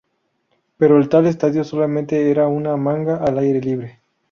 [0.77, 4.01] Pero el tal estadio solamente era una manga al aire libre.